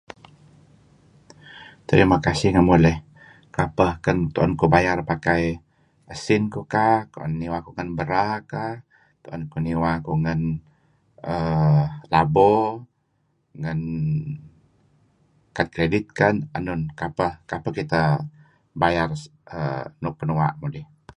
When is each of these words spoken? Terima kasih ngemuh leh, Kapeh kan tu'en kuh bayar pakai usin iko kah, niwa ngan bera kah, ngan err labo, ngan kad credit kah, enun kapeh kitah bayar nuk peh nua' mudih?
Terima 1.89 2.17
kasih 2.25 2.47
ngemuh 2.51 2.79
leh, 2.83 2.97
Kapeh 3.57 3.91
kan 4.05 4.17
tu'en 4.33 4.51
kuh 4.59 4.71
bayar 4.75 4.97
pakai 5.09 5.43
usin 6.13 6.41
iko 6.49 6.59
kah, 6.73 6.99
niwa 7.39 7.57
ngan 7.75 7.89
bera 7.97 8.27
kah, 8.51 8.73
ngan 10.21 10.41
err 11.33 11.83
labo, 12.13 12.53
ngan 13.61 13.79
kad 15.55 15.67
credit 15.75 16.05
kah, 16.19 16.33
enun 16.57 16.81
kapeh 17.51 17.71
kitah 17.77 18.11
bayar 18.81 19.09
nuk 20.01 20.15
peh 20.17 20.27
nua' 20.29 20.55
mudih? 20.61 20.85